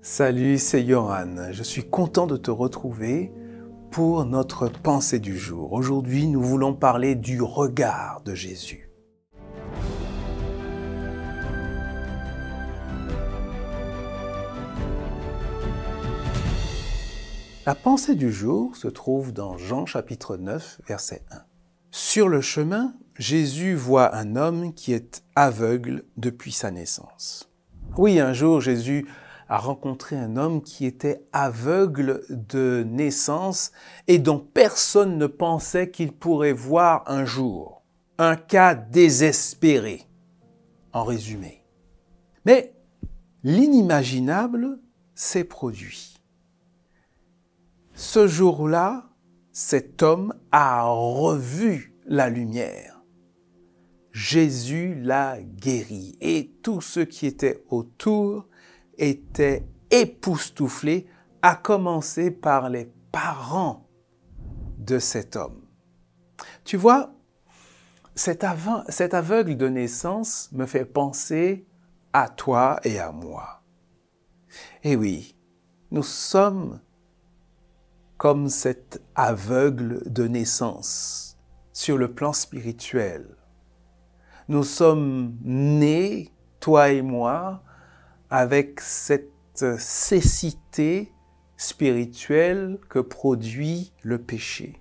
Salut, 0.00 0.58
c'est 0.58 0.86
Johan. 0.86 1.50
Je 1.50 1.64
suis 1.64 1.82
content 1.82 2.28
de 2.28 2.36
te 2.36 2.52
retrouver 2.52 3.32
pour 3.90 4.24
notre 4.24 4.68
pensée 4.68 5.18
du 5.18 5.36
jour. 5.36 5.72
Aujourd'hui, 5.72 6.28
nous 6.28 6.40
voulons 6.40 6.72
parler 6.72 7.16
du 7.16 7.42
regard 7.42 8.22
de 8.24 8.32
Jésus. 8.32 8.88
La 17.66 17.74
pensée 17.74 18.14
du 18.14 18.32
jour 18.32 18.76
se 18.76 18.86
trouve 18.86 19.32
dans 19.32 19.58
Jean 19.58 19.84
chapitre 19.84 20.36
9, 20.36 20.80
verset 20.86 21.24
1. 21.32 21.42
Sur 21.90 22.28
le 22.28 22.40
chemin, 22.40 22.94
Jésus 23.18 23.74
voit 23.74 24.14
un 24.14 24.36
homme 24.36 24.72
qui 24.74 24.92
est 24.92 25.24
aveugle 25.34 26.04
depuis 26.16 26.52
sa 26.52 26.70
naissance. 26.70 27.50
Oui, 27.96 28.20
un 28.20 28.32
jour, 28.32 28.60
Jésus 28.60 29.08
a 29.48 29.58
rencontré 29.58 30.16
un 30.16 30.36
homme 30.36 30.62
qui 30.62 30.84
était 30.84 31.24
aveugle 31.32 32.22
de 32.28 32.84
naissance 32.86 33.72
et 34.06 34.18
dont 34.18 34.38
personne 34.38 35.16
ne 35.16 35.26
pensait 35.26 35.90
qu'il 35.90 36.12
pourrait 36.12 36.52
voir 36.52 37.04
un 37.06 37.24
jour. 37.24 37.82
Un 38.18 38.36
cas 38.36 38.74
désespéré, 38.74 40.02
en 40.92 41.04
résumé. 41.04 41.64
Mais 42.44 42.74
l'inimaginable 43.42 44.80
s'est 45.14 45.44
produit. 45.44 46.20
Ce 47.94 48.26
jour-là, 48.26 49.08
cet 49.52 50.02
homme 50.02 50.34
a 50.52 50.84
revu 50.84 51.94
la 52.06 52.28
lumière. 52.28 53.02
Jésus 54.12 54.94
l'a 54.94 55.38
guéri 55.40 56.16
et 56.20 56.50
tous 56.62 56.80
ceux 56.80 57.04
qui 57.04 57.26
étaient 57.26 57.64
autour 57.68 58.48
était 58.98 59.66
époustouflé, 59.90 61.06
à 61.40 61.54
commencer 61.54 62.30
par 62.30 62.68
les 62.68 62.92
parents 63.12 63.88
de 64.78 64.98
cet 64.98 65.36
homme. 65.36 65.62
Tu 66.64 66.76
vois, 66.76 67.12
cet, 68.14 68.44
cet 68.88 69.14
aveugle 69.14 69.56
de 69.56 69.68
naissance 69.68 70.50
me 70.52 70.66
fait 70.66 70.84
penser 70.84 71.66
à 72.12 72.28
toi 72.28 72.80
et 72.82 72.98
à 72.98 73.12
moi. 73.12 73.62
Et 74.82 74.96
oui, 74.96 75.36
nous 75.90 76.02
sommes 76.02 76.80
comme 78.16 78.48
cet 78.48 79.00
aveugle 79.14 80.02
de 80.10 80.26
naissance 80.26 81.38
sur 81.72 81.96
le 81.96 82.12
plan 82.12 82.32
spirituel. 82.32 83.36
Nous 84.48 84.64
sommes 84.64 85.36
nés, 85.44 86.32
toi 86.58 86.90
et 86.90 87.02
moi, 87.02 87.62
avec 88.30 88.80
cette 88.80 89.32
cécité 89.78 91.12
spirituelle 91.56 92.78
que 92.88 92.98
produit 92.98 93.92
le 94.02 94.18
péché. 94.18 94.80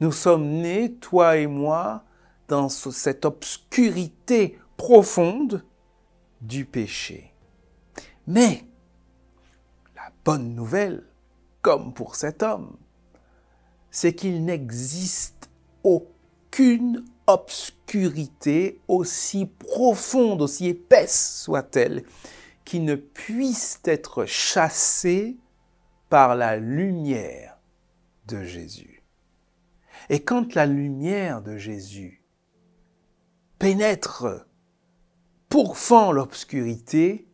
Nous 0.00 0.12
sommes 0.12 0.48
nés, 0.48 0.92
toi 0.94 1.36
et 1.36 1.46
moi, 1.46 2.04
dans 2.46 2.68
cette 2.68 3.24
obscurité 3.24 4.58
profonde 4.76 5.64
du 6.40 6.64
péché. 6.64 7.34
Mais 8.26 8.64
la 9.96 10.12
bonne 10.24 10.54
nouvelle, 10.54 11.02
comme 11.62 11.92
pour 11.92 12.14
cet 12.14 12.42
homme, 12.42 12.76
c'est 13.90 14.14
qu'il 14.14 14.44
n'existe 14.44 15.50
aucune 15.82 17.04
obscurité 17.26 18.80
aussi 18.86 19.46
profonde, 19.46 20.42
aussi 20.42 20.68
épaisse 20.68 21.42
soit-elle, 21.42 22.04
qui 22.68 22.80
ne 22.80 22.96
puisse 22.96 23.80
être 23.84 24.26
chassé 24.26 25.38
par 26.10 26.36
la 26.36 26.58
lumière 26.58 27.58
de 28.26 28.42
Jésus. 28.42 29.02
Et 30.10 30.22
quand 30.22 30.54
la 30.54 30.66
lumière 30.66 31.40
de 31.40 31.56
Jésus 31.56 32.22
pénètre, 33.58 34.46
pourfend 35.48 36.12
l'obscurité, 36.12 37.26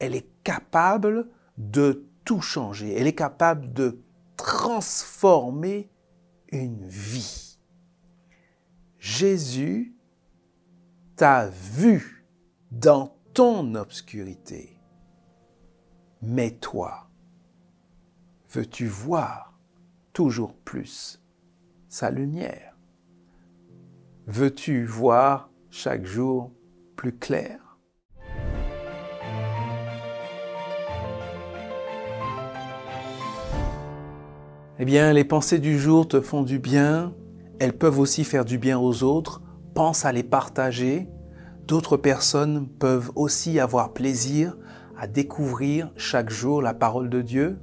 elle 0.00 0.14
est 0.14 0.28
capable 0.44 1.30
de 1.56 2.06
tout 2.26 2.42
changer, 2.42 2.92
elle 2.94 3.06
est 3.06 3.14
capable 3.14 3.72
de 3.72 4.02
transformer 4.36 5.90
une 6.52 6.86
vie. 6.86 7.58
Jésus 8.98 9.96
t'a 11.16 11.46
vu 11.46 12.26
dans 12.70 13.16
obscurité. 13.40 14.76
Mais 16.20 16.50
toi, 16.50 17.08
veux-tu 18.50 18.86
voir 18.86 19.58
toujours 20.12 20.54
plus 20.54 21.22
sa 21.88 22.10
lumière? 22.10 22.76
Veux-tu 24.26 24.84
voir 24.84 25.50
chaque 25.70 26.04
jour 26.04 26.52
plus 26.96 27.16
clair? 27.16 27.78
Eh 34.78 34.84
bien, 34.84 35.14
les 35.14 35.24
pensées 35.24 35.58
du 35.58 35.78
jour 35.78 36.06
te 36.06 36.20
font 36.20 36.42
du 36.42 36.58
bien, 36.58 37.14
elles 37.58 37.76
peuvent 37.76 37.98
aussi 37.98 38.24
faire 38.24 38.44
du 38.44 38.58
bien 38.58 38.78
aux 38.78 39.02
autres, 39.02 39.42
pense 39.74 40.04
à 40.04 40.12
les 40.12 40.22
partager, 40.22 41.08
D'autres 41.70 41.96
personnes 41.96 42.66
peuvent 42.66 43.12
aussi 43.14 43.60
avoir 43.60 43.92
plaisir 43.92 44.58
à 44.98 45.06
découvrir 45.06 45.92
chaque 45.94 46.28
jour 46.28 46.60
la 46.62 46.74
parole 46.74 47.08
de 47.08 47.22
Dieu. 47.22 47.60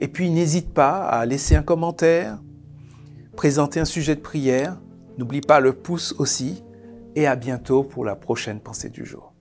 Et 0.00 0.08
puis 0.08 0.30
n'hésite 0.30 0.74
pas 0.74 1.04
à 1.04 1.24
laisser 1.26 1.54
un 1.54 1.62
commentaire, 1.62 2.40
présenter 3.36 3.78
un 3.78 3.84
sujet 3.84 4.16
de 4.16 4.20
prière. 4.20 4.80
N'oublie 5.16 5.42
pas 5.42 5.60
le 5.60 5.74
pouce 5.74 6.12
aussi. 6.18 6.64
Et 7.14 7.28
à 7.28 7.36
bientôt 7.36 7.84
pour 7.84 8.04
la 8.04 8.16
prochaine 8.16 8.58
pensée 8.58 8.90
du 8.90 9.06
jour. 9.06 9.35